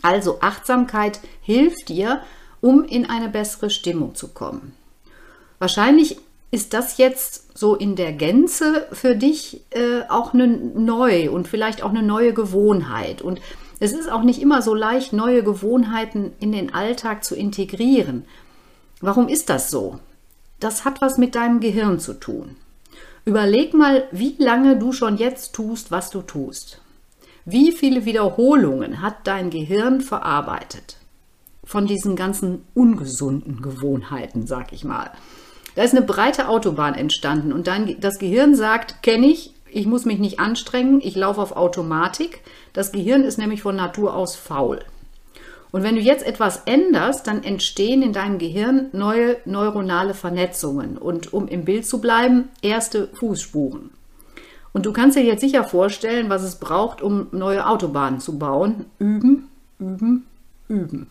Also 0.00 0.40
Achtsamkeit 0.40 1.20
hilft 1.42 1.88
dir, 1.88 2.22
um 2.60 2.84
in 2.84 3.08
eine 3.08 3.28
bessere 3.28 3.70
Stimmung 3.70 4.14
zu 4.14 4.28
kommen. 4.28 4.74
Wahrscheinlich 5.58 6.18
ist 6.50 6.74
das 6.74 6.98
jetzt 6.98 7.56
so 7.56 7.74
in 7.74 7.96
der 7.96 8.12
Gänze 8.12 8.86
für 8.92 9.14
dich 9.14 9.62
äh, 9.70 10.02
auch 10.08 10.34
eine 10.34 10.48
neu 10.48 11.30
und 11.30 11.48
vielleicht 11.48 11.82
auch 11.82 11.90
eine 11.90 12.02
neue 12.02 12.34
Gewohnheit. 12.34 13.22
Und 13.22 13.40
es 13.82 13.92
ist 13.92 14.08
auch 14.08 14.22
nicht 14.22 14.40
immer 14.40 14.62
so 14.62 14.74
leicht, 14.74 15.12
neue 15.12 15.42
Gewohnheiten 15.42 16.34
in 16.38 16.52
den 16.52 16.72
Alltag 16.72 17.24
zu 17.24 17.34
integrieren. 17.34 18.24
Warum 19.00 19.26
ist 19.26 19.50
das 19.50 19.72
so? 19.72 19.98
Das 20.60 20.84
hat 20.84 21.00
was 21.00 21.18
mit 21.18 21.34
deinem 21.34 21.58
Gehirn 21.58 21.98
zu 21.98 22.12
tun. 22.14 22.54
Überleg 23.24 23.74
mal, 23.74 24.04
wie 24.12 24.36
lange 24.38 24.78
du 24.78 24.92
schon 24.92 25.16
jetzt 25.16 25.52
tust, 25.52 25.90
was 25.90 26.10
du 26.10 26.22
tust. 26.22 26.80
Wie 27.44 27.72
viele 27.72 28.04
Wiederholungen 28.04 29.02
hat 29.02 29.26
dein 29.26 29.50
Gehirn 29.50 30.00
verarbeitet? 30.00 30.98
Von 31.64 31.88
diesen 31.88 32.14
ganzen 32.14 32.64
ungesunden 32.74 33.62
Gewohnheiten, 33.62 34.46
sag 34.46 34.72
ich 34.72 34.84
mal. 34.84 35.10
Da 35.74 35.82
ist 35.82 35.96
eine 35.96 36.06
breite 36.06 36.46
Autobahn 36.46 36.94
entstanden 36.94 37.52
und 37.52 37.66
dann 37.66 37.96
das 37.98 38.20
Gehirn 38.20 38.54
sagt, 38.54 39.02
kenne 39.02 39.26
ich, 39.26 39.51
ich 39.74 39.86
muss 39.86 40.04
mich 40.04 40.18
nicht 40.18 40.40
anstrengen, 40.40 41.00
ich 41.02 41.16
laufe 41.16 41.40
auf 41.40 41.56
Automatik. 41.56 42.40
Das 42.72 42.92
Gehirn 42.92 43.24
ist 43.24 43.38
nämlich 43.38 43.62
von 43.62 43.76
Natur 43.76 44.14
aus 44.14 44.36
faul. 44.36 44.80
Und 45.70 45.82
wenn 45.82 45.94
du 45.94 46.02
jetzt 46.02 46.24
etwas 46.24 46.62
änderst, 46.66 47.26
dann 47.26 47.42
entstehen 47.42 48.02
in 48.02 48.12
deinem 48.12 48.38
Gehirn 48.38 48.88
neue 48.92 49.38
neuronale 49.46 50.12
Vernetzungen 50.12 50.98
und 50.98 51.32
um 51.32 51.48
im 51.48 51.64
Bild 51.64 51.86
zu 51.86 52.00
bleiben, 52.00 52.50
erste 52.60 53.08
Fußspuren. 53.14 53.90
Und 54.74 54.86
du 54.86 54.92
kannst 54.92 55.16
dir 55.16 55.24
jetzt 55.24 55.40
sicher 55.40 55.64
vorstellen, 55.64 56.28
was 56.28 56.42
es 56.42 56.56
braucht, 56.56 57.02
um 57.02 57.28
neue 57.32 57.66
Autobahnen 57.66 58.20
zu 58.20 58.38
bauen. 58.38 58.86
Üben, 58.98 59.48
üben, 59.78 60.26
üben. 60.68 61.06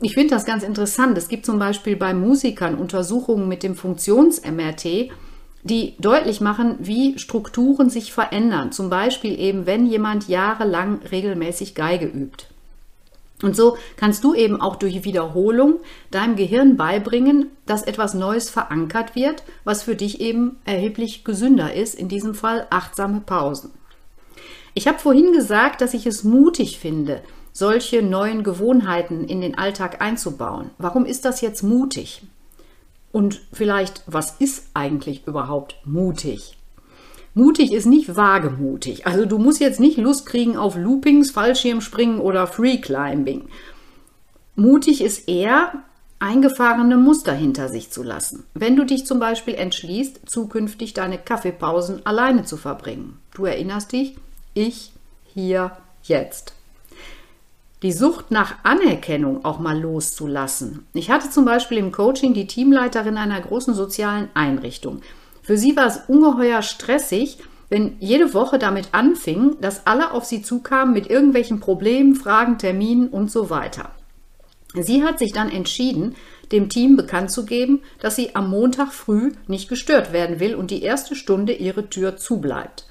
Ich 0.00 0.14
finde 0.14 0.34
das 0.34 0.44
ganz 0.44 0.62
interessant. 0.62 1.16
Es 1.16 1.28
gibt 1.28 1.46
zum 1.46 1.58
Beispiel 1.58 1.96
bei 1.96 2.12
Musikern 2.12 2.74
Untersuchungen 2.74 3.48
mit 3.48 3.62
dem 3.62 3.74
Funktions-MRT, 3.74 5.10
die 5.64 5.96
deutlich 5.98 6.40
machen, 6.40 6.76
wie 6.78 7.18
Strukturen 7.18 7.90
sich 7.90 8.12
verändern. 8.12 8.70
Zum 8.70 8.90
Beispiel 8.90 9.38
eben, 9.38 9.66
wenn 9.66 9.86
jemand 9.86 10.28
jahrelang 10.28 11.00
regelmäßig 11.10 11.74
Geige 11.74 12.06
übt. 12.06 12.46
Und 13.42 13.56
so 13.56 13.76
kannst 13.96 14.22
du 14.24 14.34
eben 14.34 14.60
auch 14.60 14.76
durch 14.76 15.04
Wiederholung 15.04 15.80
deinem 16.10 16.36
Gehirn 16.36 16.76
beibringen, 16.76 17.50
dass 17.66 17.82
etwas 17.82 18.14
Neues 18.14 18.48
verankert 18.48 19.16
wird, 19.16 19.42
was 19.64 19.82
für 19.82 19.96
dich 19.96 20.20
eben 20.20 20.56
erheblich 20.64 21.24
gesünder 21.24 21.74
ist, 21.74 21.94
in 21.94 22.08
diesem 22.08 22.34
Fall 22.34 22.66
achtsame 22.70 23.20
Pausen. 23.20 23.70
Ich 24.74 24.86
habe 24.86 24.98
vorhin 24.98 25.32
gesagt, 25.32 25.80
dass 25.80 25.94
ich 25.94 26.06
es 26.06 26.24
mutig 26.24 26.78
finde, 26.78 27.22
solche 27.52 28.02
neuen 28.02 28.42
Gewohnheiten 28.42 29.24
in 29.24 29.40
den 29.40 29.56
Alltag 29.56 30.00
einzubauen. 30.00 30.70
Warum 30.78 31.04
ist 31.04 31.24
das 31.24 31.40
jetzt 31.40 31.62
mutig? 31.62 32.22
Und 33.14 33.42
vielleicht, 33.52 34.02
was 34.08 34.40
ist 34.40 34.70
eigentlich 34.74 35.24
überhaupt 35.28 35.76
mutig? 35.84 36.58
Mutig 37.32 37.72
ist 37.72 37.86
nicht 37.86 38.16
wagemutig. 38.16 39.06
Also 39.06 39.24
du 39.24 39.38
musst 39.38 39.60
jetzt 39.60 39.78
nicht 39.78 39.98
Lust 39.98 40.26
kriegen 40.26 40.56
auf 40.56 40.74
Loopings, 40.74 41.30
Fallschirmspringen 41.30 42.18
oder 42.18 42.48
Free 42.48 42.78
Climbing. 42.78 43.42
Mutig 44.56 45.00
ist 45.00 45.28
eher, 45.28 45.74
eingefahrene 46.18 46.96
Muster 46.96 47.32
hinter 47.32 47.68
sich 47.68 47.92
zu 47.92 48.02
lassen. 48.02 48.42
Wenn 48.52 48.74
du 48.74 48.84
dich 48.84 49.06
zum 49.06 49.20
Beispiel 49.20 49.54
entschließt, 49.54 50.28
zukünftig 50.28 50.92
deine 50.92 51.18
Kaffeepausen 51.18 52.04
alleine 52.04 52.42
zu 52.44 52.56
verbringen. 52.56 53.18
Du 53.32 53.44
erinnerst 53.44 53.92
dich, 53.92 54.16
ich 54.54 54.90
hier 55.32 55.70
jetzt 56.02 56.54
die 57.84 57.92
Sucht 57.92 58.30
nach 58.30 58.54
Anerkennung 58.62 59.44
auch 59.44 59.58
mal 59.58 59.78
loszulassen. 59.78 60.86
Ich 60.94 61.10
hatte 61.10 61.28
zum 61.28 61.44
Beispiel 61.44 61.76
im 61.76 61.92
Coaching 61.92 62.32
die 62.32 62.46
Teamleiterin 62.46 63.18
einer 63.18 63.38
großen 63.38 63.74
sozialen 63.74 64.30
Einrichtung. 64.32 65.02
Für 65.42 65.58
sie 65.58 65.76
war 65.76 65.86
es 65.86 66.00
ungeheuer 66.08 66.62
stressig, 66.62 67.36
wenn 67.68 67.96
jede 68.00 68.32
Woche 68.32 68.58
damit 68.58 68.88
anfing, 68.92 69.56
dass 69.60 69.86
alle 69.86 70.12
auf 70.12 70.24
sie 70.24 70.40
zukamen 70.40 70.94
mit 70.94 71.10
irgendwelchen 71.10 71.60
Problemen, 71.60 72.14
Fragen, 72.14 72.56
Terminen 72.56 73.08
und 73.08 73.30
so 73.30 73.50
weiter. 73.50 73.90
Sie 74.72 75.04
hat 75.04 75.18
sich 75.18 75.34
dann 75.34 75.50
entschieden, 75.50 76.14
dem 76.52 76.70
Team 76.70 76.96
bekannt 76.96 77.30
zu 77.32 77.44
geben, 77.44 77.82
dass 78.00 78.16
sie 78.16 78.34
am 78.34 78.48
Montag 78.48 78.94
früh 78.94 79.32
nicht 79.46 79.68
gestört 79.68 80.10
werden 80.14 80.40
will 80.40 80.54
und 80.54 80.70
die 80.70 80.82
erste 80.82 81.14
Stunde 81.14 81.52
ihre 81.52 81.90
Tür 81.90 82.16
zubleibt. 82.16 82.86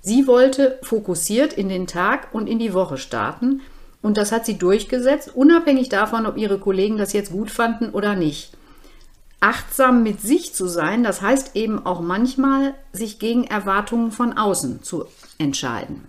Sie 0.00 0.26
wollte 0.26 0.78
fokussiert 0.82 1.52
in 1.52 1.68
den 1.68 1.86
Tag 1.86 2.28
und 2.32 2.46
in 2.46 2.58
die 2.58 2.72
Woche 2.72 2.96
starten, 2.96 3.60
und 4.02 4.16
das 4.16 4.32
hat 4.32 4.46
sie 4.46 4.58
durchgesetzt, 4.58 5.32
unabhängig 5.34 5.88
davon, 5.88 6.26
ob 6.26 6.36
ihre 6.36 6.58
Kollegen 6.58 6.98
das 6.98 7.12
jetzt 7.12 7.32
gut 7.32 7.50
fanden 7.50 7.90
oder 7.90 8.14
nicht. 8.14 8.52
Achtsam 9.40 10.02
mit 10.02 10.20
sich 10.20 10.54
zu 10.54 10.66
sein, 10.66 11.04
das 11.04 11.22
heißt 11.22 11.54
eben 11.54 11.84
auch 11.86 12.00
manchmal, 12.00 12.74
sich 12.92 13.18
gegen 13.18 13.44
Erwartungen 13.44 14.10
von 14.10 14.36
außen 14.36 14.82
zu 14.82 15.06
entscheiden. 15.38 16.04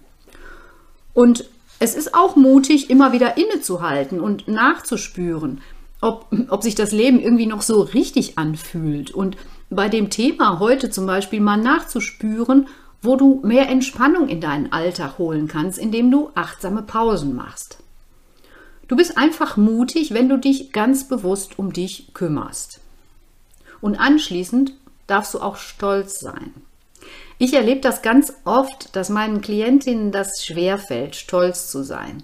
Und 1.13 1.45
es 1.79 1.95
ist 1.95 2.13
auch 2.13 2.35
mutig, 2.35 2.89
immer 2.89 3.11
wieder 3.11 3.37
innezuhalten 3.37 4.19
und 4.19 4.47
nachzuspüren, 4.47 5.61
ob, 6.01 6.27
ob 6.49 6.63
sich 6.63 6.75
das 6.75 6.91
Leben 6.91 7.19
irgendwie 7.19 7.45
noch 7.45 7.61
so 7.61 7.81
richtig 7.81 8.37
anfühlt. 8.37 9.11
Und 9.11 9.37
bei 9.69 9.89
dem 9.89 10.09
Thema 10.09 10.59
heute 10.59 10.89
zum 10.89 11.05
Beispiel 11.05 11.39
mal 11.39 11.57
nachzuspüren, 11.57 12.67
wo 13.01 13.15
du 13.15 13.41
mehr 13.43 13.69
Entspannung 13.69 14.27
in 14.27 14.41
deinen 14.41 14.71
Alltag 14.71 15.17
holen 15.17 15.47
kannst, 15.47 15.77
indem 15.77 16.11
du 16.11 16.31
achtsame 16.35 16.81
Pausen 16.81 17.35
machst. 17.35 17.77
Du 18.87 18.95
bist 18.95 19.17
einfach 19.17 19.55
mutig, 19.55 20.13
wenn 20.13 20.29
du 20.29 20.37
dich 20.37 20.71
ganz 20.71 21.07
bewusst 21.07 21.59
um 21.59 21.71
dich 21.71 22.13
kümmerst. 22.13 22.81
Und 23.81 23.99
anschließend 23.99 24.73
darfst 25.07 25.33
du 25.33 25.39
auch 25.39 25.55
stolz 25.57 26.19
sein. 26.19 26.53
Ich 27.37 27.53
erlebe 27.53 27.79
das 27.79 28.01
ganz 28.01 28.33
oft, 28.43 28.95
dass 28.95 29.09
meinen 29.09 29.41
Klientinnen 29.41 30.11
das 30.11 30.43
schwerfällt, 30.43 31.15
stolz 31.15 31.71
zu 31.71 31.83
sein. 31.83 32.23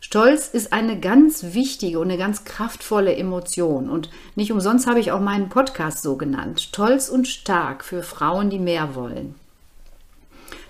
Stolz 0.00 0.48
ist 0.48 0.72
eine 0.72 1.00
ganz 1.00 1.54
wichtige 1.54 1.98
und 1.98 2.08
eine 2.08 2.18
ganz 2.18 2.44
kraftvolle 2.44 3.16
Emotion. 3.16 3.88
Und 3.88 4.10
nicht 4.34 4.52
umsonst 4.52 4.86
habe 4.86 5.00
ich 5.00 5.10
auch 5.10 5.20
meinen 5.20 5.48
Podcast 5.48 6.02
so 6.02 6.16
genannt. 6.16 6.60
Stolz 6.60 7.08
und 7.08 7.26
stark 7.26 7.82
für 7.82 8.02
Frauen, 8.02 8.50
die 8.50 8.58
mehr 8.58 8.94
wollen. 8.94 9.36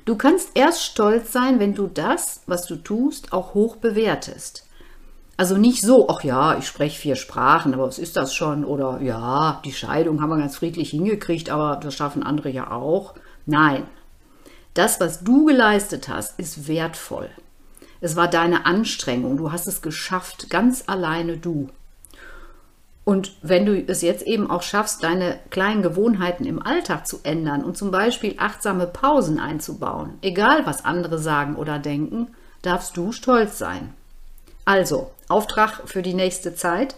Du 0.06 0.14
kannst 0.14 0.50
erst 0.54 0.84
stolz 0.84 1.32
sein, 1.32 1.58
wenn 1.58 1.74
du 1.74 1.88
das, 1.88 2.42
was 2.46 2.64
du 2.66 2.76
tust, 2.76 3.32
auch 3.32 3.54
hoch 3.54 3.74
bewertest. 3.76 4.64
Also 5.36 5.56
nicht 5.56 5.82
so, 5.82 6.08
ach 6.08 6.22
ja, 6.22 6.56
ich 6.56 6.66
spreche 6.68 6.98
vier 6.98 7.16
Sprachen, 7.16 7.74
aber 7.74 7.88
was 7.88 7.98
ist 7.98 8.16
das 8.16 8.32
schon? 8.32 8.64
Oder 8.64 9.02
ja, 9.02 9.60
die 9.64 9.72
Scheidung 9.72 10.22
haben 10.22 10.30
wir 10.30 10.38
ganz 10.38 10.56
friedlich 10.56 10.90
hingekriegt, 10.90 11.50
aber 11.50 11.80
das 11.82 11.94
schaffen 11.94 12.22
andere 12.22 12.50
ja 12.50 12.70
auch. 12.70 13.14
Nein, 13.46 13.82
das, 14.74 15.00
was 15.00 15.24
du 15.24 15.46
geleistet 15.46 16.08
hast, 16.08 16.38
ist 16.38 16.68
wertvoll. 16.68 17.28
Es 18.00 18.14
war 18.14 18.28
deine 18.28 18.64
Anstrengung, 18.64 19.36
du 19.36 19.50
hast 19.50 19.66
es 19.66 19.82
geschafft, 19.82 20.50
ganz 20.50 20.84
alleine 20.86 21.36
du. 21.36 21.68
Und 23.06 23.36
wenn 23.40 23.64
du 23.64 23.82
es 23.86 24.02
jetzt 24.02 24.26
eben 24.26 24.50
auch 24.50 24.62
schaffst, 24.62 25.02
deine 25.02 25.38
kleinen 25.48 25.80
Gewohnheiten 25.80 26.44
im 26.44 26.60
Alltag 26.60 27.06
zu 27.06 27.20
ändern 27.22 27.64
und 27.64 27.78
zum 27.78 27.90
Beispiel 27.90 28.34
achtsame 28.36 28.86
Pausen 28.86 29.38
einzubauen, 29.38 30.18
egal 30.20 30.66
was 30.66 30.84
andere 30.84 31.18
sagen 31.18 31.56
oder 31.56 31.78
denken, 31.78 32.26
darfst 32.60 32.96
du 32.98 33.12
stolz 33.12 33.56
sein. 33.56 33.94
Also, 34.64 35.10
Auftrag 35.28 35.82
für 35.86 36.02
die 36.02 36.14
nächste 36.14 36.54
Zeit. 36.54 36.96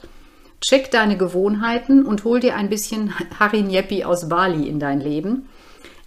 Check 0.66 0.90
deine 0.90 1.16
Gewohnheiten 1.16 2.04
und 2.04 2.24
hol 2.24 2.40
dir 2.40 2.56
ein 2.56 2.70
bisschen 2.70 3.12
Harinjepi 3.38 4.04
aus 4.04 4.28
Bali 4.28 4.66
in 4.66 4.80
dein 4.80 5.00
Leben 5.00 5.46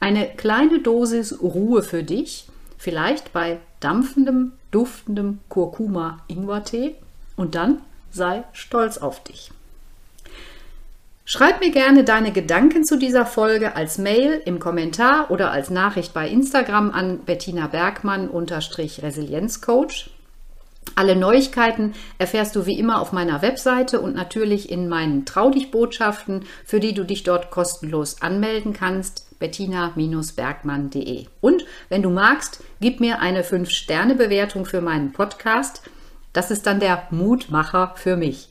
eine 0.01 0.27
kleine 0.27 0.79
Dosis 0.79 1.41
Ruhe 1.41 1.84
für 1.84 2.03
dich, 2.03 2.48
vielleicht 2.77 3.31
bei 3.31 3.60
dampfendem, 3.79 4.51
duftendem 4.72 5.39
Kurkuma-Ingwertee 5.48 6.96
und 7.38 7.55
dann 7.55 7.81
sei 8.12 8.43
stolz 8.51 8.98
auf 8.98 9.24
dich. 9.24 9.51
Schreib 11.34 11.62
mir 11.62 11.72
gerne 11.72 12.04
deine 12.04 12.34
Gedanken 12.34 12.84
zu 12.84 12.98
dieser 12.98 13.26
Folge 13.26 13.78
als 13.78 13.98
Mail, 13.98 14.42
im 14.44 14.60
Kommentar 14.60 15.32
oder 15.32 15.50
als 15.50 15.70
Nachricht 15.70 16.14
bei 16.14 16.28
Instagram 16.28 16.92
an 16.92 17.20
Bettina 17.20 17.68
Bergmann-Resilienzcoach. 17.68 20.10
Alle 20.96 21.16
Neuigkeiten 21.16 21.94
erfährst 22.18 22.58
du 22.58 22.66
wie 22.66 22.78
immer 22.78 23.00
auf 23.00 23.14
meiner 23.14 23.42
Webseite 23.42 24.02
und 24.02 24.14
natürlich 24.14 24.70
in 24.70 24.90
meinen 24.90 25.24
Trau 25.24 25.52
dich 25.52 25.72
Botschaften, 25.72 26.44
für 26.66 26.82
die 26.82 26.94
du 26.94 27.06
dich 27.06 27.24
dort 27.24 27.50
kostenlos 27.50 28.22
anmelden 28.22 28.74
kannst, 28.74 29.40
bettina-bergmann.de. 29.40 31.28
Und 31.40 31.66
wenn 31.88 32.02
du 32.02 32.10
magst, 32.10 32.62
gib 32.82 33.00
mir 33.00 33.22
eine 33.22 33.44
5-Sterne-Bewertung 33.44 34.66
für 34.66 34.82
meinen 34.82 35.14
Podcast. 35.14 35.82
Das 36.34 36.52
ist 36.52 36.68
dann 36.68 36.82
der 36.82 37.08
Mutmacher 37.10 37.94
für 37.96 38.18
mich. 38.18 38.50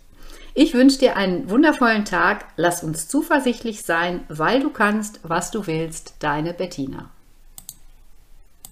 Ich 0.55 0.75
wünsche 0.75 0.99
dir 0.99 1.17
einen 1.17 1.49
wundervollen 1.49 2.05
Tag. 2.05 2.47
Lass 2.57 2.83
uns 2.83 3.09
zuversichtlich 3.09 3.83
sein, 3.83 4.25
weil 4.29 4.61
du 4.61 4.71
kannst, 4.71 5.21
was 5.23 5.51
du 5.51 5.67
willst. 5.67 6.17
Deine 6.19 6.55
Bettina. 6.55 7.11